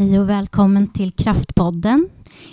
Hej 0.00 0.20
och 0.20 0.28
välkommen 0.28 0.88
till 0.88 1.12
Kraftpodden. 1.12 2.08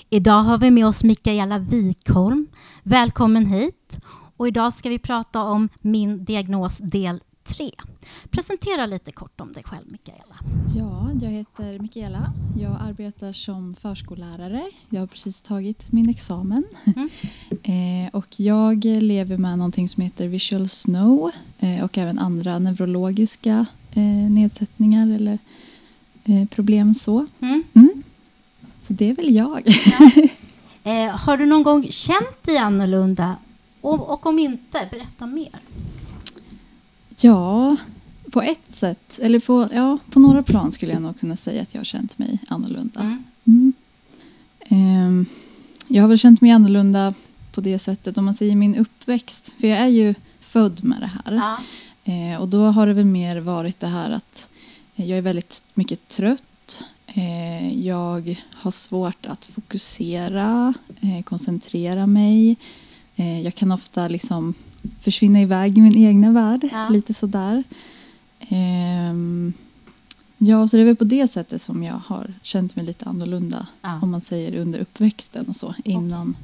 Idag 0.10 0.42
har 0.42 0.58
vi 0.58 0.72
med 0.72 0.88
oss 0.88 1.04
Mikaela 1.04 1.60
Wikholm. 1.60 2.48
Välkommen 2.84 3.46
hit. 3.46 4.00
Och 4.38 4.48
idag 4.48 4.74
ska 4.74 4.90
vi 4.90 5.00
prata 5.00 5.44
om 5.44 5.70
min 5.82 6.26
diagnos 6.26 6.78
del 6.78 7.20
3. 7.44 7.72
Presentera 8.30 8.86
lite 8.86 9.12
kort 9.12 9.42
om 9.42 9.54
dig 9.54 9.64
själv, 9.64 9.92
Mikaela. 9.92 10.36
Ja, 10.76 11.12
jag 11.22 11.30
heter 11.30 11.80
Mikaela. 11.80 12.34
Jag 12.60 12.78
arbetar 12.82 13.34
som 13.34 13.76
förskollärare. 13.76 14.72
Jag 14.90 15.00
har 15.00 15.08
precis 15.08 15.42
tagit 15.42 15.92
min 15.92 16.10
examen. 16.10 16.64
Mm. 16.86 17.10
eh, 18.08 18.16
och 18.16 18.40
jag 18.40 18.86
lever 18.86 19.38
med 19.38 19.58
någonting 19.58 19.90
som 19.90 20.04
heter 20.04 20.28
visual 20.28 20.70
snow 20.70 21.32
eh, 21.60 21.84
och 21.84 21.98
även 21.98 22.20
andra 22.20 22.60
neurologiska 22.60 23.66
eh, 23.92 24.32
nedsättningar 24.32 25.16
eller 25.16 25.40
eh, 26.28 26.48
problem 26.48 26.96
så. 27.02 27.26
Mm. 27.40 27.64
Mm. 27.74 28.04
Så 28.88 28.94
det 28.94 29.10
är 29.10 29.16
väl 29.16 29.36
jag. 29.36 29.64
Ja. 29.66 30.12
Eh, 30.84 31.18
har 31.18 31.38
du 31.38 31.46
någon 31.46 31.64
gång 31.64 31.88
känt 31.90 32.44
dig 32.44 32.58
annorlunda? 32.58 33.36
Och, 33.82 34.10
och 34.10 34.26
om 34.26 34.40
inte, 34.40 34.88
berätta 34.92 35.26
mer. 35.26 35.60
Ja, 37.20 37.76
på 38.32 38.42
ett 38.42 38.76
sätt, 38.76 39.20
eller 39.20 39.40
på, 39.40 39.70
ja, 39.74 39.98
på 40.12 40.20
några 40.20 40.44
plan 40.44 40.72
skulle 40.72 40.94
jag 40.94 41.02
nog 41.02 41.20
kunna 41.20 41.38
säga 41.38 41.62
att 41.62 41.74
jag 41.74 41.80
har 41.80 41.86
känt 41.86 42.18
mig 42.18 42.40
annorlunda. 42.48 43.18
Mm. 43.44 43.74
Um, 44.70 45.26
jag 45.88 46.04
har 46.04 46.08
väl 46.08 46.18
känt 46.18 46.42
mig 46.42 46.52
annorlunda 46.52 47.14
på 47.52 47.62
det 47.62 47.80
sättet, 47.80 48.18
om 48.18 48.26
man 48.26 48.34
säger 48.34 48.56
min 48.56 48.76
uppväxt, 48.76 49.54
för 49.60 49.68
jag 49.68 49.78
är 49.78 49.88
ju 49.88 50.16
född 50.40 50.84
med 50.84 51.00
det 51.00 51.12
här. 51.26 51.36
Ja. 51.36 51.58
Uh, 52.14 52.42
och 52.42 52.48
då 52.48 52.66
har 52.66 52.88
det 52.88 52.94
väl 52.94 53.06
mer 53.06 53.40
varit 53.40 53.80
det 53.80 53.88
här 53.88 54.12
att 54.12 54.50
jag 55.06 55.18
är 55.18 55.22
väldigt 55.22 55.64
mycket 55.74 56.08
trött. 56.08 56.84
Uh, 57.18 57.86
jag 57.86 58.44
har 58.54 58.72
svårt 58.72 59.26
att 59.26 59.46
fokusera, 59.46 60.74
uh, 61.04 61.22
koncentrera 61.22 62.08
mig. 62.08 62.56
Jag 63.44 63.56
kan 63.56 63.72
ofta 63.72 64.08
liksom 64.08 64.54
försvinna 65.02 65.42
iväg 65.42 65.78
i 65.78 65.82
min 65.82 65.98
egna 65.98 66.32
värld. 66.32 66.70
Ja. 66.72 66.90
Lite 66.90 67.14
sådär. 67.14 67.64
Um, 68.50 69.54
ja, 70.38 70.68
så 70.68 70.76
det 70.76 70.82
är 70.82 70.86
väl 70.86 70.96
på 70.96 71.04
det 71.04 71.28
sättet 71.28 71.62
som 71.62 71.84
jag 71.84 72.02
har 72.06 72.34
känt 72.44 72.76
mig 72.76 72.86
lite 72.86 73.06
annorlunda. 73.06 73.68
Ja. 73.82 74.00
Om 74.02 74.12
man 74.12 74.22
säger 74.22 74.56
under 74.56 74.80
uppväxten 74.80 75.46
och 75.46 75.56
så. 75.56 75.76
Innan 75.84 76.30
okay. 76.30 76.42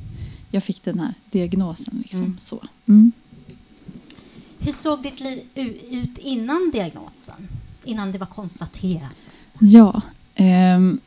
jag 0.52 0.64
fick 0.64 0.84
den 0.84 1.00
här 1.00 1.14
diagnosen. 1.32 1.98
Liksom, 2.02 2.20
mm. 2.20 2.38
så. 2.42 2.64
Mm. 2.88 3.12
Hur 4.60 4.74
såg 4.74 5.04
ditt 5.04 5.20
liv 5.20 5.44
ut 5.90 6.18
innan 6.18 6.70
diagnosen? 6.74 7.48
Innan 7.84 8.12
det 8.12 8.18
var 8.18 8.28
konstaterat? 8.28 9.30
Ja, 9.60 10.02
um, 10.76 11.00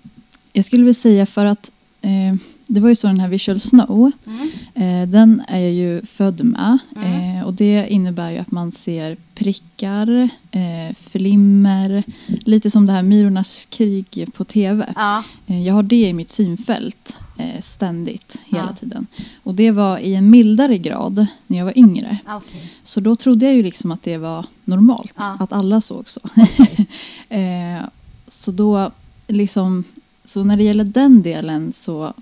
jag 0.53 0.65
skulle 0.65 0.85
vilja 0.85 1.01
säga 1.01 1.27
för 1.27 1.45
att 1.47 1.71
eh, 2.01 2.35
det 2.67 2.81
var 2.81 2.89
ju 2.89 2.95
så 2.95 3.07
den 3.07 3.21
här 3.21 3.29
Visual 3.29 3.61
Snow. 3.61 4.13
Mm. 4.27 4.51
Eh, 4.75 5.09
den 5.09 5.43
är 5.49 5.59
jag 5.59 5.73
ju 5.73 6.07
född 6.07 6.45
med. 6.45 6.79
Mm. 6.97 7.39
Eh, 7.39 7.45
och 7.47 7.55
det 7.55 7.87
innebär 7.89 8.31
ju 8.31 8.39
att 8.39 8.51
man 8.51 8.73
ser 8.73 9.17
prickar, 9.35 10.29
eh, 10.51 10.97
flimmer. 11.01 12.03
Lite 12.27 12.71
som 12.71 12.87
det 12.87 12.93
här 12.93 13.03
Myrornas 13.03 13.67
krig 13.71 14.29
på 14.35 14.45
tv. 14.45 14.93
Ja. 14.97 15.23
Eh, 15.47 15.67
jag 15.67 15.75
har 15.75 15.83
det 15.83 16.09
i 16.09 16.13
mitt 16.13 16.31
synfält 16.31 17.17
eh, 17.19 17.26
ständigt, 17.62 18.37
hela 18.45 18.69
ja. 18.70 18.77
tiden. 18.77 19.06
Och 19.42 19.55
det 19.55 19.70
var 19.70 19.98
i 19.98 20.15
en 20.15 20.31
mildare 20.31 20.79
grad 20.79 21.27
när 21.47 21.59
jag 21.59 21.65
var 21.65 21.78
yngre. 21.78 22.19
Okay. 22.25 22.61
Så 22.84 23.01
då 23.01 23.17
trodde 23.17 23.47
jag 23.47 23.55
ju 23.55 23.62
liksom 23.62 23.91
att 23.91 24.03
det 24.03 24.19
var 24.19 24.47
normalt. 24.65 25.12
Ja. 25.17 25.37
Att 25.41 25.53
alla 25.53 25.81
såg 25.81 26.09
så. 26.09 26.20
Okay. 26.37 26.87
Eh, 27.28 27.83
så 28.28 28.53
då 28.53 28.91
liksom 29.27 29.84
så 30.25 30.44
när 30.44 30.56
det 30.56 30.62
gäller 30.62 30.84
den 30.84 31.22
delen 31.22 31.72
så 31.72 32.12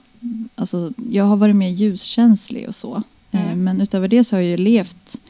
alltså, 0.55 0.93
jag 1.11 1.25
har 1.25 1.37
varit 1.37 1.56
mer 1.56 1.69
ljuskänslig 1.69 2.69
och 2.69 2.75
så. 2.75 3.03
Eh, 3.31 3.47
mm. 3.47 3.65
Men 3.65 3.81
utöver 3.81 4.09
det 4.09 4.25
så 4.25 4.37
har 4.37 4.41
jag 4.41 4.50
ju 4.50 4.56
levt 4.56 5.21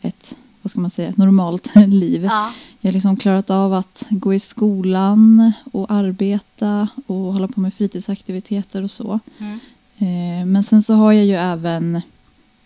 ett 0.00 0.34
vad 0.68 0.70
ska 0.70 0.80
man 0.80 0.90
säga, 0.90 1.12
normalt 1.16 1.76
liv. 1.86 2.24
Ja. 2.24 2.52
Jag 2.80 2.88
har 2.88 2.92
liksom 2.92 3.16
klarat 3.16 3.50
av 3.50 3.72
att 3.72 4.06
gå 4.10 4.34
i 4.34 4.40
skolan 4.40 5.52
och 5.72 5.90
arbeta 5.90 6.88
och 7.06 7.16
hålla 7.16 7.48
på 7.48 7.60
med 7.60 7.74
fritidsaktiviteter 7.74 8.82
och 8.82 8.90
så. 8.90 9.20
Mm. 9.38 9.58
Eh, 9.98 10.46
men 10.46 10.64
sen 10.64 10.82
så 10.82 10.94
har 10.94 11.12
jag 11.12 11.24
ju 11.24 11.34
även 11.34 12.02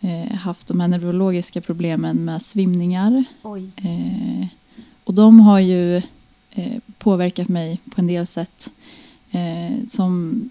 eh, 0.00 0.32
haft 0.36 0.68
de 0.68 0.80
här 0.80 0.88
neurologiska 0.88 1.60
problemen 1.60 2.24
med 2.24 2.42
svimningar. 2.42 3.24
och 5.04 5.14
de 5.14 5.41
har 5.41 5.60
ju 5.60 6.02
påverkat 6.98 7.48
mig 7.48 7.80
på 7.94 8.00
en 8.00 8.06
del 8.06 8.26
sätt 8.26 8.70
som 9.91 10.50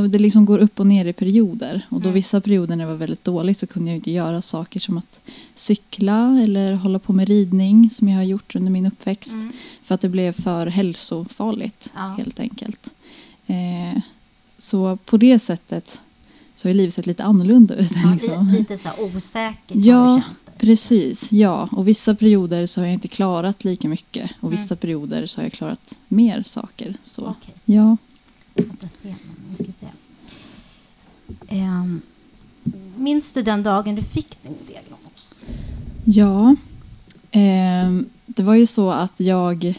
det 0.00 0.18
liksom 0.18 0.44
går 0.44 0.58
upp 0.58 0.80
och 0.80 0.86
ner 0.86 1.04
i 1.04 1.12
perioder. 1.12 1.86
Och 1.88 2.00
då 2.00 2.08
mm. 2.08 2.14
vissa 2.14 2.40
perioder 2.40 2.76
när 2.76 2.84
det 2.84 2.90
var 2.90 2.98
väldigt 2.98 3.24
dåligt 3.24 3.58
så 3.58 3.66
kunde 3.66 3.90
jag 3.90 3.96
inte 3.96 4.10
göra 4.10 4.42
saker 4.42 4.80
som 4.80 4.98
att 4.98 5.20
cykla 5.54 6.40
eller 6.42 6.72
hålla 6.72 6.98
på 6.98 7.12
med 7.12 7.28
ridning 7.28 7.90
som 7.90 8.08
jag 8.08 8.16
har 8.16 8.24
gjort 8.24 8.54
under 8.54 8.70
min 8.70 8.86
uppväxt. 8.86 9.34
Mm. 9.34 9.52
För 9.82 9.94
att 9.94 10.00
det 10.00 10.08
blev 10.08 10.32
för 10.32 10.66
hälsofarligt 10.66 11.90
ja. 11.94 12.14
helt 12.18 12.40
enkelt. 12.40 12.90
Eh, 13.46 14.02
så 14.58 14.96
på 14.96 15.16
det 15.16 15.38
sättet 15.38 16.00
så 16.56 16.68
har 16.68 16.74
livet 16.74 16.94
sett 16.94 17.06
lite 17.06 17.24
annorlunda 17.24 17.74
ut. 17.74 17.90
Ja, 18.04 18.12
liksom. 18.12 18.48
Lite 18.48 18.78
så 18.78 18.88
osäkert 18.98 19.76
ja. 19.76 20.22
Precis, 20.58 21.32
ja. 21.32 21.68
Och 21.72 21.88
vissa 21.88 22.14
perioder 22.14 22.66
så 22.66 22.80
har 22.80 22.86
jag 22.86 22.94
inte 22.94 23.08
klarat 23.08 23.64
lika 23.64 23.88
mycket. 23.88 24.30
Och 24.40 24.52
vissa 24.52 24.74
mm. 24.74 24.76
perioder 24.76 25.26
så 25.26 25.40
har 25.40 25.44
jag 25.44 25.52
klarat 25.52 25.94
mer 26.08 26.42
saker. 26.42 26.94
Så, 27.02 27.22
okay. 27.22 27.54
ja. 27.64 27.96
Nu 28.54 29.54
ska 29.54 29.72
se. 29.72 29.86
Um, 31.50 32.02
minns 32.96 33.32
du 33.32 33.42
den 33.42 33.62
dagen 33.62 33.94
du 33.94 34.02
fick 34.02 34.42
din 34.42 34.56
diagnos? 34.66 35.42
Ja. 36.04 36.56
Um, 37.32 38.08
det 38.26 38.42
var 38.42 38.54
ju 38.54 38.66
så 38.66 38.90
att 38.90 39.20
jag 39.20 39.74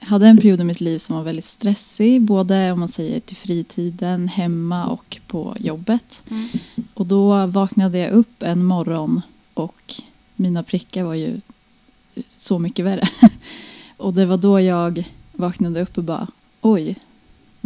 hade 0.00 0.26
en 0.26 0.36
period 0.36 0.60
i 0.60 0.64
mitt 0.64 0.80
liv 0.80 0.98
som 0.98 1.16
var 1.16 1.22
väldigt 1.22 1.44
stressig. 1.44 2.22
Både 2.22 2.72
om 2.72 2.80
man 2.80 2.88
säger 2.88 3.20
till 3.20 3.36
fritiden, 3.36 4.28
hemma 4.28 4.86
och 4.86 5.18
på 5.26 5.56
jobbet. 5.60 6.22
Mm. 6.30 6.48
Och 6.94 7.06
då 7.06 7.46
vaknade 7.46 7.98
jag 7.98 8.10
upp 8.10 8.42
en 8.42 8.64
morgon 8.64 9.22
och 9.54 9.94
mina 10.36 10.62
prickar 10.62 11.04
var 11.04 11.14
ju 11.14 11.40
så 12.28 12.58
mycket 12.58 12.84
värre. 12.84 13.08
och 13.96 14.14
det 14.14 14.26
var 14.26 14.36
då 14.36 14.60
jag 14.60 15.04
vaknade 15.32 15.82
upp 15.82 15.98
och 15.98 16.04
bara 16.04 16.26
oj, 16.60 16.96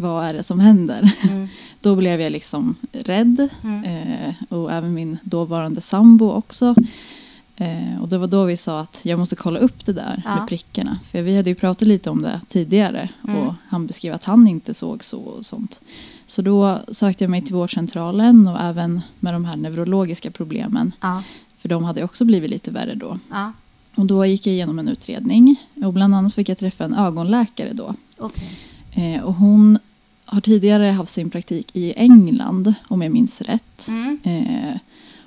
vad 0.01 0.25
är 0.25 0.35
det 0.35 0.43
som 0.43 0.61
händer? 0.61 1.13
Mm. 1.23 1.49
Då 1.81 1.97
blev 1.97 2.21
jag 2.21 2.33
liksom 2.33 2.75
rädd. 2.93 3.49
Mm. 3.63 3.85
Eh, 3.85 4.35
och 4.49 4.73
även 4.73 4.95
min 4.95 5.19
dåvarande 5.23 5.81
sambo 5.81 6.31
också. 6.31 6.75
Eh, 7.57 8.03
och 8.03 8.09
det 8.09 8.19
var 8.19 8.27
då 8.27 8.45
vi 8.45 8.57
sa 8.57 8.81
att 8.81 9.01
jag 9.03 9.19
måste 9.19 9.37
kolla 9.37 9.59
upp 9.59 9.87
det 9.87 9.93
där 9.93 10.23
ja. 10.25 10.37
med 10.37 10.49
prickarna. 10.49 10.99
För 11.13 11.23
vi 11.23 11.37
hade 11.37 11.51
ju 11.51 11.55
pratat 11.55 11.89
lite 11.89 12.11
om 12.11 12.23
det 12.23 12.41
tidigare. 12.49 13.09
Mm. 13.29 13.37
Och 13.37 13.55
han 13.69 13.87
beskrev 13.87 14.15
att 14.15 14.25
han 14.25 14.49
inte 14.49 14.75
såg 14.75 15.05
så 15.05 15.19
och 15.19 15.47
sånt. 15.47 15.81
Så 16.27 16.43
då 16.43 16.79
sökte 16.93 17.25
jag 17.25 17.31
mig 17.31 17.43
till 17.43 17.55
vårdcentralen 17.55 18.49
och 18.49 18.61
även 18.61 19.01
med 19.21 19.35
de 19.35 19.45
här 19.45 19.57
neurologiska 19.57 20.31
problemen. 20.31 20.93
Ja. 21.01 21.23
För 21.59 21.69
de 21.69 21.85
hade 21.85 22.05
också 22.05 22.25
blivit 22.25 22.51
lite 22.51 22.71
värre 22.71 22.95
då. 22.95 23.19
Ja. 23.31 23.53
Och 23.95 24.07
då 24.07 24.27
gick 24.27 24.47
jag 24.47 24.55
igenom 24.55 24.79
en 24.79 24.89
utredning. 24.89 25.57
Och 25.85 25.93
bland 25.93 26.15
annat 26.15 26.35
fick 26.35 26.49
jag 26.49 26.59
träffa 26.59 26.85
en 26.85 26.95
ögonläkare 26.95 27.73
då. 27.73 27.95
Okay. 28.19 28.49
Eh, 28.93 29.23
och 29.23 29.35
hon 29.35 29.79
har 30.31 30.41
tidigare 30.41 30.85
haft 30.85 31.13
sin 31.13 31.31
praktik 31.31 31.77
i 31.77 31.93
England, 31.93 32.75
om 32.89 33.03
jag 33.03 33.13
minns 33.13 33.41
rätt. 33.41 33.89
Mm. 33.89 34.19
Eh, 34.25 34.77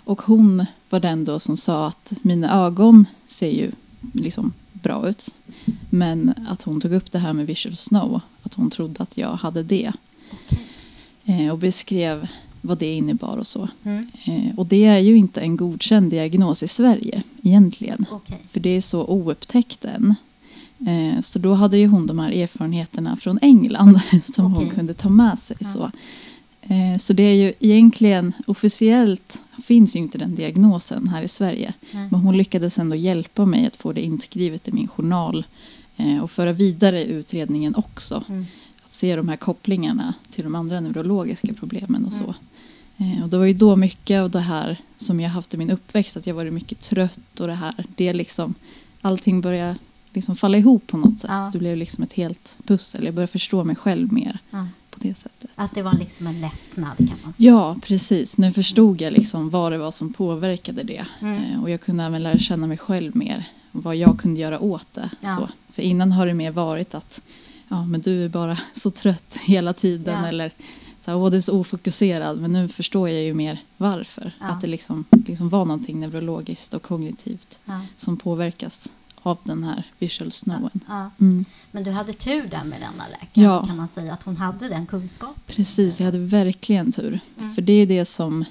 och 0.04 0.22
hon 0.22 0.66
var 0.89 1.00
den 1.00 1.25
då 1.25 1.39
som 1.39 1.57
sa 1.57 1.88
att 1.88 2.13
mina 2.22 2.66
ögon 2.66 3.06
ser 3.27 3.50
ju 3.50 3.72
liksom 4.13 4.54
bra 4.74 5.10
ut. 5.10 5.30
Men 5.89 6.33
att 6.48 6.63
hon 6.63 6.81
tog 6.81 6.94
upp 6.94 7.12
det 7.12 7.19
här 7.19 7.33
med 7.33 7.48
visual 7.48 7.75
snow. 7.75 8.22
Att 8.44 8.54
hon 8.54 8.69
trodde 8.69 9.04
att 9.04 9.18
jag 9.18 9.36
hade 9.36 9.63
det. 9.63 9.92
Okay. 10.31 10.60
Eh, 11.25 11.51
och 11.51 11.57
beskrev 11.57 12.27
vad 12.62 12.77
det 12.77 12.94
innebar 12.94 13.38
och 13.38 13.48
så. 13.48 13.68
Mm. 13.83 14.07
Eh, 14.25 14.60
och 14.60 14.66
det 14.66 14.86
är 14.86 15.00
ju 15.00 15.18
inte 15.18 15.42
en 15.42 15.57
godkänd 15.57 16.12
diagnos 16.12 16.63
i 16.63 16.68
Sverige 16.68 17.24
egentligen. 17.42 18.06
Okay. 18.12 18.38
För 18.51 18.60
det 18.60 18.69
är 18.69 18.81
så 18.81 19.06
oupptäckt 19.06 19.86
än. 19.86 20.16
Eh, 20.88 21.21
så 21.21 21.39
då 21.39 21.53
hade 21.53 21.77
ju 21.77 21.88
hon 21.88 22.07
de 22.07 22.19
här 22.19 22.31
erfarenheterna 22.31 23.18
från 23.18 23.39
England 23.41 24.01
som 24.35 24.53
okay. 24.53 24.65
hon 24.65 24.75
kunde 24.75 24.94
ta 24.94 25.09
med 25.09 25.39
sig. 25.39 25.57
Ja. 25.59 25.68
Så. 25.68 25.91
Eh, 26.62 26.97
så 27.00 27.13
det 27.13 27.24
är 27.24 27.33
ju 27.33 27.53
egentligen 27.59 28.33
officiellt 28.47 29.39
finns 29.63 29.95
ju 29.95 30.00
inte 30.00 30.18
den 30.18 30.35
diagnosen 30.35 31.07
här 31.07 31.24
i 31.24 31.27
Sverige. 31.27 31.74
Nej. 31.91 32.07
Men 32.12 32.19
hon 32.19 32.38
lyckades 32.38 32.77
ändå 32.77 32.95
hjälpa 32.95 33.45
mig 33.45 33.68
att 33.68 33.75
få 33.75 33.94
det 33.94 34.01
inskrivet 34.01 34.68
i 34.68 34.71
min 34.71 34.88
journal 34.88 35.45
eh, 35.97 36.24
och 36.24 36.31
föra 36.31 36.51
vidare 36.51 37.03
utredningen 37.03 37.75
också. 37.75 38.24
Mm. 38.29 38.45
Att 38.86 38.94
se 38.94 39.15
de 39.15 39.29
här 39.29 39.36
kopplingarna 39.36 40.13
till 40.31 40.44
de 40.44 40.56
andra 40.56 40.79
neurologiska 40.79 41.53
problemen 41.59 42.06
och 42.06 42.13
så. 42.13 42.36
Mm. 42.97 43.24
Och 43.24 43.29
det 43.29 43.38
var 43.38 43.45
ju 43.45 43.53
då 43.53 43.75
mycket 43.75 44.21
av 44.21 44.29
det 44.29 44.39
här 44.39 44.77
som 44.97 45.19
jag 45.19 45.29
haft 45.29 45.53
i 45.53 45.57
min 45.57 45.71
uppväxt, 45.71 46.18
att 46.18 46.27
jag 46.27 46.36
varit 46.36 46.53
mycket 46.53 46.79
trött 46.79 47.39
och 47.39 47.47
det 47.47 47.53
här, 47.53 47.86
det 47.95 48.13
liksom, 48.13 48.53
allting 49.01 49.41
började 49.41 49.75
liksom 50.13 50.36
falla 50.36 50.57
ihop 50.57 50.88
på 50.88 50.98
något 50.98 51.19
sätt. 51.19 51.30
Ja. 51.33 51.50
Det 51.54 51.60
blev 51.60 51.77
liksom 51.77 52.04
ett 52.04 52.13
helt 52.13 52.56
pussel. 52.68 53.06
Jag 53.06 53.13
började 53.13 53.31
förstå 53.31 53.63
mig 53.63 53.75
själv 53.75 54.13
mer 54.13 54.39
Ja. 54.51 54.68
på 54.89 55.00
det 55.00 55.18
sättet. 55.18 55.50
Att 55.56 55.75
det 55.75 55.81
var 55.81 55.94
liksom 55.94 56.27
en 56.27 56.42
lättnad 56.42 56.98
kan 56.98 57.18
man 57.24 57.33
säga. 57.33 57.51
Ja, 57.51 57.75
precis. 57.81 58.38
Nu 58.38 58.54
förstod 58.54 59.01
jag 59.01 59.13
liksom 59.13 59.50
vad 59.50 59.71
det 59.71 59.77
var 59.77 59.92
som 59.92 60.13
påverkade 60.13 60.83
det. 60.83 61.06
Mm. 61.19 61.44
Eh, 61.44 61.62
Och 61.63 61.69
jag 61.69 61.81
kunde 61.81 62.04
även 62.04 62.24
lära 62.24 62.38
känna 62.38 62.68
mig 62.68 62.77
själv 62.77 63.15
mer. 63.15 63.50
Vad 63.71 63.95
jag 63.95 64.19
kunde 64.19 64.39
göra 64.42 64.60
åt 64.60 64.88
det. 64.94 65.10
Ja. 65.21 65.36
Så. 65.36 65.50
För 65.74 65.81
innan 65.81 66.12
har 66.12 66.25
det 66.25 66.33
mer 66.33 66.51
varit 66.51 66.95
att 66.95 67.21
ja, 67.68 67.86
men 67.86 68.01
du 68.01 68.25
är 68.25 68.30
bara 68.30 68.57
så 68.74 68.92
trött 68.92 69.33
hela 69.44 69.74
tiden. 69.74 70.24
Eller 70.25 70.51
så 71.06 71.12
här, 71.12 71.18
Åh, 71.18 71.30
du 71.30 71.38
är 71.38 71.42
så 71.42 71.60
ofokuserad. 71.60 72.42
Men 72.42 72.54
nu 72.54 72.68
förstår 72.68 73.10
jag 73.10 73.24
ju 73.24 73.33
mer 73.33 73.62
varför. 73.77 74.31
Att 74.39 74.62
det 74.62 74.68
liksom, 74.68 75.06
liksom 75.27 75.50
var 75.50 75.65
någonting 75.65 76.00
neurologiskt 76.00 76.74
och 76.74 76.81
kognitivt 76.81 77.60
som 77.98 78.18
påverkas 78.18 78.89
av 79.24 79.38
den 79.44 79.64
här 79.64 79.84
visual 80.00 80.31
snowen. 80.31 80.80
Ja. 80.88 81.10
Mm. 81.20 81.46
Men 81.72 81.84
du 81.84 81.92
hade 81.92 82.14
tur 82.14 82.48
där 82.48 82.64
med 82.64 82.81
denna 82.81 83.04
läkare 83.08 83.30
Ja. 83.46 83.66
kan 83.66 83.78
man 83.78 83.88
säga. 83.88 84.14
Att 84.14 84.24
hon 84.24 84.38
hade 84.38 84.70
den 84.70 84.86
kunskapen. 84.86 85.44
Precis, 85.46 86.00
jag 86.00 86.06
hade 86.06 86.20
verkligen 86.20 86.92
tur. 86.92 87.20
Mm. 87.40 87.54
För 87.56 87.62
det 87.62 87.74
är 87.74 87.86
det 87.88 88.06
som... 88.06 88.46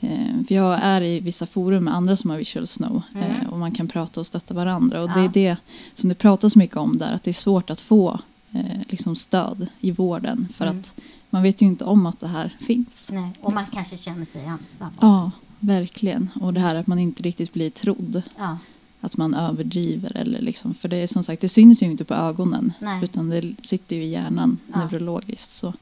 Eh, 0.00 0.44
för 0.48 0.54
jag 0.54 0.78
är 0.82 1.00
i 1.02 1.20
vissa 1.20 1.46
forum 1.46 1.84
med 1.84 1.94
andra 1.94 2.16
som 2.16 2.30
har 2.30 2.36
visual 2.38 2.66
snow. 2.66 3.02
Mm. 3.14 3.30
Eh, 3.30 3.48
och 3.52 3.58
man 3.58 3.72
kan 3.72 3.88
prata 3.88 4.20
och 4.20 4.26
stötta 4.26 4.54
varandra. 4.54 5.02
Och 5.02 5.08
det 5.08 5.18
Ja. 5.20 5.24
är 5.24 5.28
det 5.28 5.56
som 5.94 6.08
det 6.08 6.14
pratas 6.14 6.56
mycket 6.56 6.76
om 6.76 6.96
där. 6.98 7.12
Att 7.12 7.22
det 7.22 7.30
är 7.30 7.32
svårt 7.32 7.70
att 7.70 7.80
få 7.80 8.18
eh, 8.52 8.60
liksom 8.88 9.16
stöd 9.16 9.66
i 9.80 9.90
vården. 9.90 10.48
För 10.56 10.66
Mm. 10.66 10.78
att 10.80 10.94
man 11.30 11.42
vet 11.42 11.62
ju 11.62 11.66
inte 11.66 11.84
om 11.84 12.06
att 12.06 12.20
det 12.20 12.28
här 12.28 12.56
finns. 12.60 13.08
Nej. 13.12 13.30
Och 13.40 13.52
man 13.52 13.66
kanske 13.66 13.96
känner 13.96 14.24
sig 14.24 14.44
ensam. 14.44 14.90
Ja, 15.00 15.24
också. 15.26 15.30
verkligen. 15.60 16.30
Och 16.40 16.54
det 16.54 16.60
här 16.60 16.74
att 16.74 16.86
man 16.86 16.98
inte 16.98 17.22
riktigt 17.22 17.52
blir 17.52 17.70
trodd. 17.70 18.22
Ja. 18.38 18.58
Att 19.04 19.16
man 19.16 19.34
överdriver. 19.34 20.16
Eller 20.16 20.40
liksom, 20.40 20.74
för 20.74 20.88
det 20.88 20.96
är 20.96 21.06
som 21.06 21.22
sagt, 21.24 21.40
det 21.40 21.48
syns 21.48 21.82
ju 21.82 21.86
inte 21.86 22.04
på 22.04 22.14
ögonen. 22.14 22.72
Nej. 22.78 23.04
Utan 23.04 23.30
det 23.30 23.54
sitter 23.62 23.96
ju 23.96 24.04
i 24.04 24.08
hjärnan 24.08 24.58
Ja. 24.72 24.78
neurologiskt. 24.78 25.52
Så, 25.52 25.72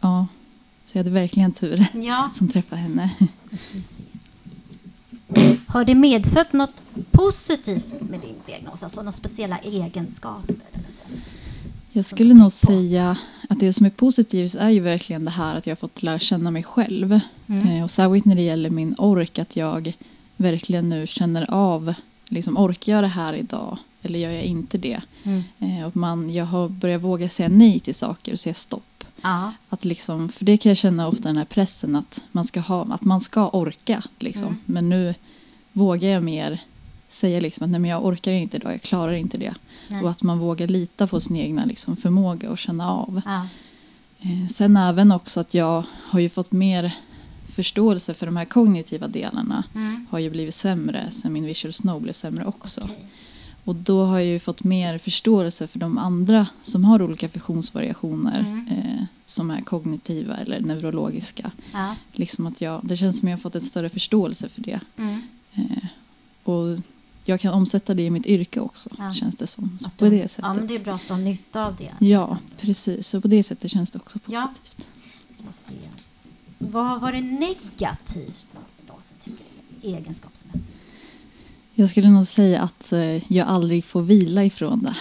ja. 0.00 0.26
så 0.84 0.98
jag 0.98 1.04
hade 1.04 1.10
verkligen 1.10 1.52
tur 1.52 1.86
ja. 1.94 2.30
som 2.34 2.48
träffade 2.48 2.80
henne. 2.82 3.10
Har 5.66 5.84
det 5.84 5.94
medfött 5.94 6.52
något 6.52 6.82
positivt 7.10 7.92
med 8.00 8.20
din 8.20 8.34
diagnos? 8.46 8.82
Alltså 8.82 9.00
några 9.00 9.12
speciella 9.12 9.58
egenskaper? 9.58 10.54
Eller 10.72 10.90
så? 10.90 11.02
Jag 11.92 12.04
skulle 12.04 12.34
nog 12.34 12.52
säga 12.52 13.16
att 13.48 13.60
det 13.60 13.72
som 13.72 13.86
är 13.86 13.90
positivt 13.90 14.54
är 14.54 14.68
ju 14.70 14.80
verkligen 14.80 15.24
det 15.24 15.30
här 15.30 15.54
att 15.54 15.66
jag 15.66 15.70
har 15.70 15.76
fått 15.76 16.02
lära 16.02 16.18
känna 16.18 16.50
mig 16.50 16.62
själv. 16.62 17.20
Mm. 17.46 17.68
Eh, 17.68 17.84
och 17.84 17.90
särskilt 17.90 18.24
när 18.24 18.34
det 18.34 18.42
gäller 18.42 18.70
min 18.70 18.94
ork, 18.98 19.38
att 19.38 19.56
jag 19.56 19.92
verkligen 20.36 20.88
nu 20.88 21.06
känner 21.06 21.50
av, 21.50 21.94
liksom 22.32 22.56
orkar 22.56 22.92
jag 22.92 23.04
det 23.04 23.08
här 23.08 23.34
idag 23.34 23.78
eller 24.02 24.18
gör 24.18 24.30
jag 24.30 24.44
inte 24.44 24.78
det? 24.78 25.00
Mm. 25.22 25.42
Eh, 25.58 25.86
och 25.86 25.96
man, 25.96 26.32
jag 26.32 26.44
har 26.44 26.68
börjat 26.68 27.02
våga 27.02 27.28
säga 27.28 27.48
nej 27.48 27.80
till 27.80 27.94
saker 27.94 28.32
och 28.32 28.40
säga 28.40 28.54
stopp. 28.54 29.04
Att 29.68 29.84
liksom, 29.84 30.28
för 30.28 30.44
det 30.44 30.56
kan 30.56 30.70
jag 30.70 30.76
känna 30.76 31.08
ofta 31.08 31.22
den 31.22 31.36
här 31.36 31.44
pressen 31.44 31.96
att 31.96 32.24
man 32.32 32.44
ska, 32.44 32.60
ha, 32.60 32.84
att 32.84 33.04
man 33.04 33.20
ska 33.20 33.48
orka. 33.48 34.02
Liksom. 34.18 34.46
Mm. 34.46 34.58
Men 34.64 34.88
nu 34.88 35.14
vågar 35.72 36.08
jag 36.08 36.22
mer 36.22 36.60
säga 37.08 37.40
liksom 37.40 37.64
att 37.64 37.70
nej, 37.70 37.80
men 37.80 37.90
jag 37.90 38.04
orkar 38.04 38.32
inte 38.32 38.56
idag, 38.56 38.72
jag 38.72 38.82
klarar 38.82 39.12
inte 39.12 39.38
det. 39.38 39.54
Nej. 39.88 40.02
Och 40.02 40.10
att 40.10 40.22
man 40.22 40.38
vågar 40.38 40.66
lita 40.66 41.06
på 41.06 41.20
sin 41.20 41.36
egna 41.36 41.64
liksom, 41.64 41.96
förmåga 41.96 42.50
och 42.50 42.58
känna 42.58 42.90
av. 42.90 43.20
Ja. 43.24 43.46
Eh, 44.20 44.48
sen 44.48 44.76
även 44.76 45.12
också 45.12 45.40
att 45.40 45.54
jag 45.54 45.84
har 46.04 46.20
ju 46.20 46.28
fått 46.28 46.52
mer 46.52 46.94
förståelse 47.52 48.14
för 48.14 48.26
de 48.26 48.36
här 48.36 48.44
kognitiva 48.44 49.08
delarna. 49.08 49.64
Mm. 49.74 50.06
Har 50.10 50.18
ju 50.18 50.30
blivit 50.30 50.54
sämre 50.54 51.08
sen 51.12 51.32
min 51.32 51.44
visual 51.44 51.72
snow 51.72 52.02
blev 52.02 52.12
sämre 52.12 52.44
också. 52.44 52.80
Okej. 52.84 53.06
Och 53.64 53.74
då 53.76 54.04
har 54.04 54.18
jag 54.18 54.26
ju 54.28 54.38
fått 54.38 54.64
mer 54.64 54.98
förståelse 54.98 55.66
för 55.66 55.78
de 55.78 55.98
andra 55.98 56.46
som 56.62 56.84
har 56.84 57.02
olika 57.02 57.28
funktionsvariationer. 57.28 58.40
Mm. 58.40 58.68
Eh, 58.68 59.04
som 59.26 59.50
är 59.50 59.60
kognitiva 59.60 60.36
eller 60.36 60.60
neurologiska. 60.60 61.50
Ja. 61.72 61.94
Liksom 62.12 62.46
att 62.46 62.60
jag, 62.60 62.80
det 62.84 62.96
känns 62.96 63.18
som 63.18 63.28
jag 63.28 63.36
har 63.36 63.40
fått 63.40 63.54
en 63.54 63.60
större 63.60 63.88
förståelse 63.88 64.48
för 64.48 64.60
det. 64.62 64.80
Mm. 64.96 65.22
Eh, 65.54 65.84
och 66.44 66.78
jag 67.24 67.40
kan 67.40 67.54
omsätta 67.54 67.94
det 67.94 68.02
i 68.02 68.10
mitt 68.10 68.26
yrke 68.26 68.60
också, 68.60 68.90
Ja. 68.98 69.12
känns 69.12 69.36
det 69.36 69.46
som. 69.46 69.78
Så 69.80 69.86
Att 69.86 69.96
på 69.96 70.04
du- 70.04 70.10
det 70.10 70.28
sättet. 70.28 70.44
Ja, 70.44 70.54
men 70.54 70.66
det 70.66 70.74
är 70.74 70.78
bra 70.84 70.94
att 70.94 71.06
du 71.06 71.12
har 71.12 71.20
nytta 71.20 71.66
av 71.66 71.76
det. 71.76 72.06
Ja, 72.06 72.38
precis. 72.60 73.08
Så 73.08 73.20
på 73.20 73.28
det 73.28 73.42
sättet 73.42 73.70
känns 73.70 73.90
det 73.90 73.98
också 73.98 74.18
Ja. 74.26 74.52
positivt. 74.64 74.76
Se. 74.78 74.91
Vad 76.72 76.86
har 76.86 76.98
varit 76.98 77.24
negativt 77.24 78.46
med 78.52 78.62
diagnosen, 78.76 79.16
tycker 79.24 79.44
du, 79.80 79.88
egenskapsmässigt? 79.88 81.00
Jag 81.74 81.90
skulle 81.90 82.10
nog 82.10 82.26
säga 82.26 82.62
att 82.62 82.92
eh, 82.92 83.32
jag 83.32 83.48
aldrig 83.48 83.84
får 83.84 84.02
vila 84.02 84.44
ifrån 84.44 84.82
det. 84.82 84.96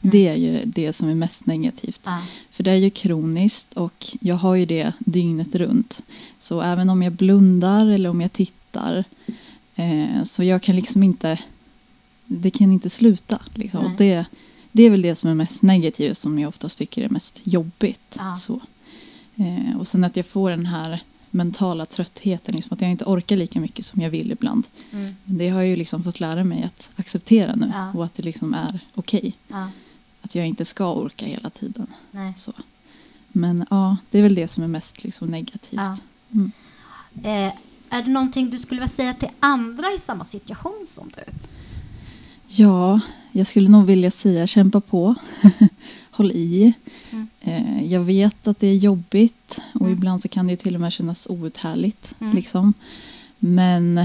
Det 0.00 0.28
är 0.28 0.36
ju 0.36 0.62
det 0.64 0.92
som 0.92 1.08
är 1.08 1.14
mest 1.14 1.46
negativt. 1.46 2.00
Ja. 2.04 2.22
För 2.50 2.64
det 2.64 2.70
är 2.70 2.76
ju 2.76 2.90
kroniskt 2.90 3.72
och 3.72 4.06
jag 4.20 4.36
har 4.36 4.54
ju 4.54 4.66
det 4.66 4.92
dygnet 4.98 5.54
runt. 5.54 6.02
Så 6.38 6.60
även 6.60 6.90
om 6.90 7.02
jag 7.02 7.12
blundar 7.12 7.86
eller 7.86 8.10
om 8.10 8.20
jag 8.20 8.32
tittar 8.32 9.04
eh, 9.76 10.22
så 10.24 10.44
jag 10.44 10.62
kan 10.62 10.76
liksom 10.76 11.02
inte, 11.02 11.38
det 12.24 12.50
kan 12.50 12.72
inte 12.72 12.90
sluta. 12.90 13.40
Liksom. 13.54 13.84
Och 13.84 13.92
det, 13.98 14.24
det 14.72 14.82
är 14.82 14.90
väl 14.90 15.02
det 15.02 15.16
som 15.16 15.30
är 15.30 15.34
mest 15.34 15.62
negativt 15.62 16.18
som 16.18 16.38
jag 16.38 16.48
oftast 16.48 16.78
tycker 16.78 17.02
är 17.02 17.08
mest 17.08 17.40
jobbigt. 17.42 18.16
Ja. 18.18 18.36
Så. 18.36 18.60
Eh, 19.36 19.76
och 19.78 19.88
sen 19.88 20.04
att 20.04 20.16
jag 20.16 20.26
får 20.26 20.50
den 20.50 20.66
här 20.66 21.02
mentala 21.30 21.86
tröttheten, 21.86 22.54
liksom 22.56 22.74
att 22.74 22.80
jag 22.80 22.90
inte 22.90 23.04
orkar 23.04 23.36
lika 23.36 23.60
mycket 23.60 23.86
som 23.86 24.00
jag 24.02 24.10
vill 24.10 24.32
ibland. 24.32 24.66
Mm. 24.92 25.16
Men 25.24 25.38
det 25.38 25.48
har 25.48 25.60
jag 25.60 25.68
ju 25.68 25.76
liksom 25.76 26.04
fått 26.04 26.20
lära 26.20 26.44
mig 26.44 26.62
att 26.62 26.90
acceptera 26.96 27.54
nu 27.54 27.70
Ja. 27.74 27.92
och 27.94 28.04
att 28.04 28.14
det 28.14 28.22
liksom 28.22 28.54
är 28.54 28.80
okej. 28.94 29.34
Ja. 29.48 29.70
Att 30.22 30.34
jag 30.34 30.46
inte 30.46 30.64
ska 30.64 30.92
orka 30.94 31.26
hela 31.26 31.50
tiden. 31.50 31.86
Nej. 32.10 32.32
Så. 32.36 32.52
Men 33.28 33.66
ja, 33.70 33.96
det 34.10 34.18
är 34.18 34.22
väl 34.22 34.34
det 34.34 34.48
som 34.48 34.62
är 34.62 34.68
mest 34.68 35.04
liksom 35.04 35.28
negativt. 35.28 35.80
Ja. 35.80 35.96
Mm. 36.32 36.52
Eh, 37.22 37.52
är 37.90 38.02
det 38.02 38.10
någonting 38.10 38.50
du 38.50 38.58
skulle 38.58 38.80
vilja 38.80 38.94
säga 38.94 39.14
till 39.14 39.28
andra 39.40 39.86
i 39.96 39.98
samma 39.98 40.24
situation 40.24 40.86
som 40.88 41.10
du? 41.16 41.32
Ja, 42.46 43.00
jag 43.32 43.46
skulle 43.46 43.68
nog 43.68 43.86
vilja 43.86 44.10
säga 44.10 44.46
kämpa 44.46 44.80
på. 44.80 45.14
Håll 46.10 46.32
i. 46.32 46.72
Mm. 47.10 47.25
Eh, 47.46 47.92
jag 47.92 48.00
vet 48.00 48.46
att 48.46 48.60
det 48.60 48.66
är 48.66 48.76
jobbigt 48.76 49.58
och 49.74 49.80
Mm. 49.80 49.92
ibland 49.92 50.22
så 50.22 50.28
kan 50.28 50.46
det 50.46 50.56
till 50.56 50.74
och 50.74 50.80
med 50.80 50.92
kännas 50.92 51.26
outhärdligt. 51.30 52.14
Mm. 52.20 52.34
Liksom. 52.36 52.74
Men 53.38 53.98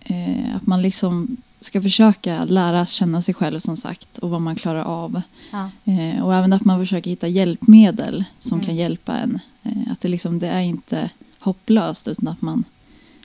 eh, 0.00 0.56
att 0.56 0.66
man 0.66 0.82
liksom 0.82 1.36
ska 1.60 1.82
försöka 1.82 2.44
lära 2.44 2.86
känna 2.86 3.22
sig 3.22 3.34
själv 3.34 3.60
som 3.60 3.76
sagt 3.76 4.18
och 4.18 4.30
vad 4.30 4.40
man 4.40 4.56
klarar 4.56 4.84
av. 4.84 5.20
Ja. 5.50 5.70
Eh, 5.84 6.24
och 6.24 6.34
även 6.34 6.52
att 6.52 6.64
man 6.64 6.78
försöker 6.80 7.10
hitta 7.10 7.28
hjälpmedel 7.28 8.24
som 8.40 8.58
Mm. 8.58 8.66
kan 8.66 8.76
hjälpa 8.76 9.16
en. 9.16 9.38
Eh, 9.62 9.92
att 9.92 10.00
det, 10.00 10.08
liksom, 10.08 10.38
det 10.38 10.48
är 10.48 10.60
inte 10.60 11.10
hopplöst 11.38 12.08
utan 12.08 12.28
att 12.28 12.42
man 12.42 12.64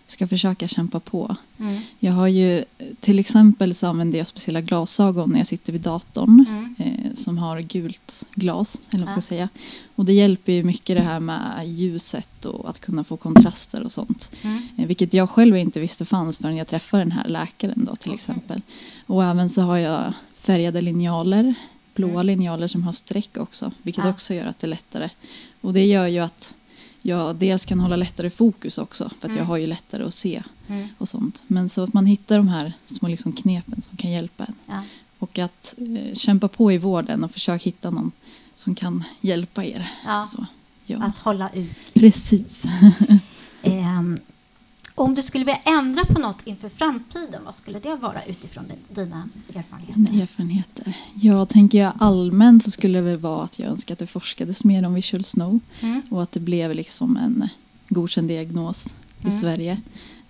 ska 0.08 0.28
försöka 0.28 0.68
kämpa 0.68 1.00
på. 1.00 1.36
Mm. 1.60 1.82
Jag 2.00 2.14
har 2.14 2.28
ju 2.28 2.64
till 3.00 3.20
exempel 3.20 3.76
så 3.76 3.88
använder 3.88 4.18
jag 4.18 4.28
speciella 4.28 4.62
glasögon 4.62 5.30
när 5.32 5.38
jag 5.38 5.48
sitter 5.48 5.74
vid 5.74 5.82
datorn. 5.82 6.46
Mm. 6.50 6.76
Som 7.14 7.38
har 7.38 7.60
gult 7.62 8.24
glas, 8.36 8.78
eller 8.90 9.00
vad 9.06 9.12
man 9.16 9.22
ska 9.22 9.28
säga. 9.28 9.50
Och 9.96 10.06
det 10.06 10.14
hjälper 10.14 10.52
ju 10.54 10.64
mycket 10.64 10.98
det 10.98 11.04
här 11.04 11.20
med 11.20 11.68
ljuset 11.68 12.46
och 12.46 12.70
att 12.70 12.80
kunna 12.80 13.04
få 13.04 13.18
kontraster 13.18 13.84
och 13.84 13.92
sånt. 13.92 14.32
Mm. 14.42 14.68
Eh, 14.78 14.88
vilket 14.88 15.14
jag 15.14 15.30
själv 15.30 15.58
inte 15.58 15.80
visste 15.80 16.06
fanns 16.06 16.38
förrän 16.38 16.58
jag 16.58 16.68
träffade 16.68 17.04
den 17.04 17.12
här 17.12 17.28
läkaren 17.28 17.86
då 17.86 17.96
till 17.96 18.10
Okej. 18.10 18.14
exempel. 18.16 18.62
Och 19.06 19.24
även 19.26 19.50
så 19.50 19.62
har 19.62 19.78
jag 19.78 20.14
färgade 20.38 20.82
linjaler, 20.82 21.54
blåa 21.96 22.12
Mm. 22.12 22.26
linjaler 22.26 22.68
som 22.68 22.84
har 22.84 22.92
streck 22.92 23.38
också. 23.38 23.72
Vilket 23.82 24.04
Ja. 24.04 24.10
också 24.10 24.34
gör 24.34 24.46
att 24.46 24.60
det 24.60 24.68
är 24.68 24.70
lättare. 24.70 25.10
Och 25.62 25.74
det 25.74 25.86
gör 25.86 26.08
ju 26.08 26.20
att 26.20 26.56
jag 27.02 27.36
dels 27.36 27.66
kan 27.66 27.80
hålla 27.80 27.96
lättare 27.96 28.30
fokus 28.30 28.78
också. 28.78 29.04
För 29.10 29.16
att 29.18 29.24
Mm. 29.26 29.38
jag 29.38 29.46
har 29.46 29.58
ju 29.58 29.68
lättare 29.68 30.04
att 30.04 30.14
se 30.16 30.44
Mm. 30.68 30.88
och 30.98 31.10
sånt. 31.10 31.44
Men 31.48 31.70
så 31.70 31.84
att 31.84 31.94
man 31.94 32.06
hittar 32.06 32.38
de 32.38 32.48
här 32.48 32.74
små 32.86 33.08
liksom 33.08 33.34
knepen 33.34 33.82
som 33.82 33.98
kan 33.98 34.12
hjälpa 34.12 34.44
en. 34.46 34.54
Ja. 34.66 34.84
Och 35.24 35.40
att 35.40 35.74
eh, 35.78 36.14
kämpa 36.16 36.48
på 36.48 36.72
i 36.72 36.78
vården 36.78 37.24
och 37.24 37.32
försöka 37.32 37.64
hitta 37.64 37.90
någon 37.90 38.12
som 38.56 38.76
kan 38.76 39.04
hjälpa 39.22 39.64
er. 39.66 39.92
Ja. 40.06 40.28
Så, 40.32 40.46
ja. 40.86 41.04
Att 41.04 41.20
hålla 41.20 41.50
ut. 41.50 41.76
Precis. 41.94 42.64
Ehm, 43.62 44.20
om 44.96 45.16
du 45.16 45.22
skulle 45.24 45.46
vilja 45.46 45.60
ändra 45.80 46.06
på 46.06 46.22
något 46.22 46.48
inför 46.48 46.70
framtiden, 46.70 47.42
vad 47.46 47.56
skulle 47.56 47.80
det 47.80 47.96
vara 47.96 48.24
utifrån 48.24 48.64
din- 48.68 48.96
dina 49.06 49.30
erfarenheter? 49.56 50.22
Erfarenheter. 50.22 50.94
Jag 51.14 51.50
tänker 51.50 51.78
jag 51.78 51.94
allmänt 52.00 52.64
så 52.64 52.72
skulle 52.72 52.98
det 53.00 53.06
väl 53.06 53.18
vara 53.18 53.44
att 53.44 53.60
jag 53.60 53.70
önskar 53.70 53.94
att 53.94 54.00
det 54.00 54.08
forskades 54.08 54.64
mer 54.64 54.86
om 54.86 54.94
visual 54.94 55.24
snow. 55.24 55.60
Mm. 55.80 56.02
Och 56.10 56.24
att 56.24 56.32
det 56.32 56.40
blev 56.40 56.76
liksom 56.76 57.18
en 57.18 57.50
godkänd 57.90 58.28
diagnos 58.28 58.86
i 59.22 59.28
Mm. 59.28 59.40
Sverige. 59.40 59.82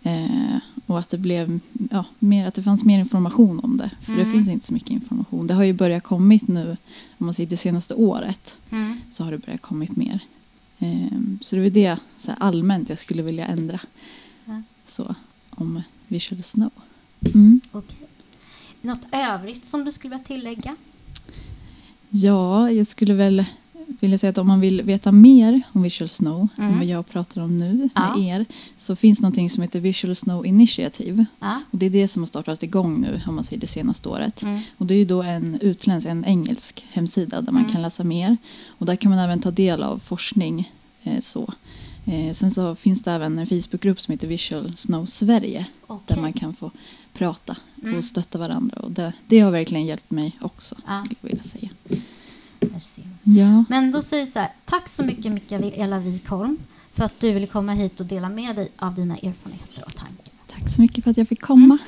Eh, 0.04 0.58
och 0.86 1.00
att 1.00 1.10
det 1.10 1.18
blev 1.18 1.60
ja, 1.92 2.06
mer, 2.20 2.48
att 2.48 2.54
det 2.54 2.64
fanns 2.64 2.84
mer 2.84 3.00
information 3.00 3.60
om 3.60 3.78
det. 3.78 3.92
För 4.02 4.14
Mm. 4.14 4.26
det 4.26 4.32
finns 4.32 4.48
inte 4.50 4.66
så 4.66 4.74
mycket 4.74 4.90
information. 4.90 5.48
Det 5.48 5.54
har 5.54 5.64
ju 5.64 5.74
börjat 5.74 6.04
kommit 6.04 6.48
nu, 6.48 6.78
om 7.18 7.26
man 7.26 7.34
säger 7.34 7.50
det 7.50 7.58
senaste 7.58 7.94
året, 7.94 8.60
Mm. 8.72 9.02
så 9.12 9.24
har 9.24 9.32
det 9.32 9.38
börjat 9.38 9.62
kommit 9.62 9.96
mer. 9.96 10.20
Eh, 10.80 11.08
så 11.42 11.56
det 11.56 11.62
är 11.66 11.70
det 11.70 11.98
så 12.20 12.32
här, 12.32 12.38
allmänt 12.40 12.90
jag 12.90 13.00
skulle 13.00 13.22
vilja 13.24 13.46
ändra. 13.46 13.80
Ja. 14.46 14.62
Så, 14.88 15.16
om 15.50 15.82
visual 16.08 16.44
snow. 16.44 16.72
Mm. 17.34 17.62
Okej. 17.72 17.98
Något 18.82 19.02
övrigt 19.12 19.66
som 19.66 19.86
du 19.86 19.92
skulle 19.92 20.10
vilja 20.16 20.26
tillägga? 20.26 20.76
Ja, 22.10 22.72
jag 22.72 22.88
skulle 22.88 23.14
väl 23.14 23.46
vilja 24.00 24.18
säga 24.18 24.30
att 24.30 24.38
om 24.38 24.48
man 24.48 24.60
vill 24.60 24.82
veta 24.82 25.12
mer 25.12 25.62
om 25.72 25.82
Visual 25.82 26.10
Snow 26.10 26.48
Mm. 26.58 26.72
än 26.72 26.78
vad 26.78 26.86
jag 26.88 27.10
pratar 27.10 27.42
om 27.42 27.58
nu 27.58 27.90
Ja. 27.96 28.16
med 28.18 28.28
er 28.40 28.46
så 28.78 28.96
finns 28.96 29.22
någonting 29.22 29.50
som 29.50 29.62
heter 29.64 29.80
Visual 29.80 30.16
Snow 30.16 30.46
Initiative. 30.46 31.26
Ja. 31.40 31.62
Och 31.72 31.78
det 31.78 31.86
är 31.86 31.90
det 31.90 32.08
som 32.08 32.22
har 32.22 32.28
startat 32.28 32.64
igång 32.64 33.02
nu 33.02 33.22
om 33.28 33.36
man 33.36 33.44
säger 33.44 33.60
det 33.62 33.68
senaste 33.68 34.10
året. 34.10 34.42
Mm. 34.44 34.60
Och 34.78 34.86
det 34.86 34.94
är 34.94 34.98
ju 34.98 35.06
då 35.06 35.22
en 35.24 35.58
utländsk, 35.62 36.08
en 36.08 36.26
engelsk 36.26 36.86
hemsida 36.92 37.42
där 37.42 37.52
man 37.52 37.62
Mm. 37.62 37.74
kan 37.74 37.82
läsa 37.82 38.04
mer. 38.04 38.38
Och 38.68 38.86
där 38.86 38.96
kan 38.96 39.10
man 39.12 39.20
även 39.20 39.42
ta 39.42 39.52
del 39.52 39.84
av 39.84 40.00
forskning. 40.00 40.72
Eh, 41.04 41.20
så. 41.20 41.54
Eh, 42.06 42.34
sen 42.34 42.52
så 42.52 42.76
finns 42.76 43.04
det 43.04 43.12
även 43.12 43.40
en 43.40 43.48
Facebookgrupp 43.48 44.02
som 44.02 44.12
heter 44.12 44.28
Visual 44.28 44.74
Snow 44.78 45.06
Sverige. 45.06 45.66
Okej. 45.88 46.16
Där 46.16 46.22
man 46.22 46.34
kan 46.34 46.56
få 46.56 46.72
prata 47.14 47.58
Mm. 47.84 47.96
och 47.98 48.04
stötta 48.06 48.38
varandra. 48.38 48.78
Och 48.80 48.92
det, 48.92 49.14
det 49.28 49.40
har 49.40 49.52
verkligen 49.52 49.86
hjälpt 49.86 50.12
mig 50.12 50.38
också. 50.42 50.76
Ja. 50.88 51.00
Skulle 51.06 51.16
jag 51.22 51.30
vilja 51.30 51.44
säga. 51.44 51.70
Vi. 51.84 52.02
Ja. 53.24 53.66
Men 53.70 53.92
då 53.92 54.02
säger 54.02 54.26
vi 54.26 54.32
så 54.32 54.40
här, 54.40 54.50
tack 54.66 54.90
så 54.90 55.04
mycket 55.04 55.32
Mikaela 55.32 56.00
Wikholm 56.00 56.58
för 56.94 57.04
att 57.04 57.20
du 57.20 57.32
ville 57.32 57.48
komma 57.48 57.74
hit 57.74 58.00
och 58.00 58.06
dela 58.06 58.30
med 58.30 58.56
dig 58.56 58.70
av 58.78 58.96
dina 58.96 59.16
erfarenheter 59.16 59.84
och 59.86 59.96
tankar. 59.96 60.26
Tack 60.48 60.70
så 60.70 60.82
mycket 60.82 61.04
för 61.04 61.12
att 61.12 61.18
jag 61.18 61.28
fick 61.28 61.42
komma. 61.42 61.78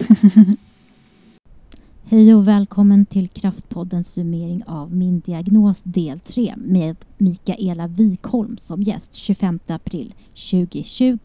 Hej 2.04 2.36
och 2.36 2.48
välkommen 2.48 3.06
till 3.06 3.27
Kraftpoddens 3.27 4.13
summering 4.13 4.63
av 4.68 4.96
Min 4.96 5.20
diagnos 5.20 5.80
del 5.84 6.20
3 6.20 6.54
med 6.58 6.96
Mikaela 7.18 7.88
Wikholm 7.88 8.58
som 8.58 8.84
gäst 8.84 9.15
25 9.15 9.60
april 9.68 10.13
2020. 10.51 11.18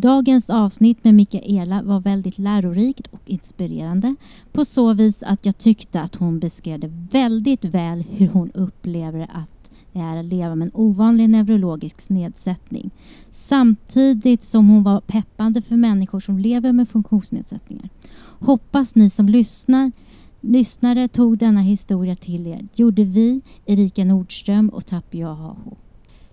Dagens 0.00 0.50
avsnitt 0.50 1.04
med 1.04 1.14
Mikaela 1.14 1.82
var 1.82 2.00
väldigt 2.00 2.38
lärorikt 2.38 3.06
och 3.06 3.20
inspirerande 3.26 4.16
på 4.52 4.64
så 4.64 4.92
vis 4.92 5.22
att 5.22 5.46
jag 5.46 5.58
tyckte 5.58 6.00
att 6.00 6.14
hon 6.14 6.38
beskrev 6.38 6.80
det 6.80 6.92
väldigt 7.10 7.64
väl 7.64 8.04
hur 8.10 8.28
hon 8.28 8.50
upplever 8.50 9.20
att 9.32 9.70
det 9.92 9.98
är 9.98 10.16
att 10.16 10.24
leva 10.24 10.54
med 10.54 10.66
en 10.66 10.74
ovanlig 10.74 11.30
neurologisk 11.30 12.08
nedsättning 12.08 12.90
samtidigt 13.30 14.42
som 14.42 14.68
hon 14.68 14.82
var 14.82 15.00
peppande 15.00 15.62
för 15.62 15.76
människor 15.76 16.20
som 16.20 16.38
lever 16.38 16.72
med 16.72 16.88
funktionsnedsättningar. 16.88 17.88
Hoppas 18.38 18.94
ni 18.94 19.10
som 19.10 19.28
lyssnar, 19.28 19.92
lyssnare 20.40 21.08
tog 21.08 21.38
denna 21.38 21.60
historia 21.60 22.16
till 22.16 22.46
er. 22.46 22.68
Det 22.72 22.82
gjorde 22.82 23.04
vi, 23.04 23.40
Erika 23.66 24.04
Nordström 24.04 24.68
och 24.68 24.86
Tapio 24.86 25.26
Aho. 25.26 25.76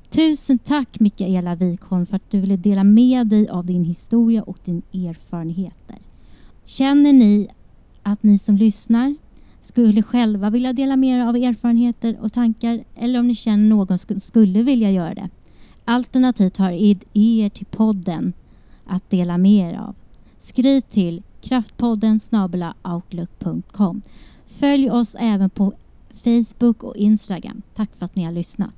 Tusen 0.09 0.57
tack 0.57 0.99
Mikaela 0.99 1.55
Wikholm 1.55 2.05
för 2.05 2.15
att 2.15 2.29
du 2.31 2.39
ville 2.39 2.57
dela 2.57 2.83
med 2.83 3.27
dig 3.27 3.49
av 3.49 3.65
din 3.65 3.83
historia 3.83 4.43
och 4.43 4.57
din 4.65 4.81
erfarenheter. 4.93 5.97
Känner 6.65 7.13
ni 7.13 7.47
att 8.03 8.23
ni 8.23 8.39
som 8.39 8.57
lyssnar 8.57 9.15
skulle 9.59 10.03
själva 10.03 10.49
vilja 10.49 10.73
dela 10.73 10.95
med 10.95 11.19
er 11.19 11.25
av 11.25 11.35
erfarenheter 11.35 12.17
och 12.21 12.33
tankar 12.33 12.83
eller 12.95 13.19
om 13.19 13.27
ni 13.27 13.35
känner 13.35 13.69
någon 13.69 13.97
sk- 13.97 14.19
skulle 14.19 14.63
vilja 14.63 14.91
göra 14.91 15.13
det? 15.13 15.29
Alternativt 15.85 16.57
har 16.57 16.71
er 16.71 17.49
till 17.49 17.65
podden 17.65 18.33
att 18.85 19.09
dela 19.09 19.37
med 19.37 19.73
er 19.73 19.77
av. 19.79 19.95
Skriv 20.39 20.81
till 20.81 21.21
kraftpodden 21.41 22.19
snabel-a 22.19 22.73
outlook.com. 22.83 24.01
Följ 24.47 24.89
oss 24.91 25.15
även 25.19 25.49
på 25.49 25.73
Facebook 26.23 26.83
och 26.83 26.95
Instagram. 26.95 27.61
Tack 27.75 27.95
för 27.95 28.05
att 28.05 28.15
ni 28.15 28.23
har 28.23 28.31
lyssnat. 28.31 28.76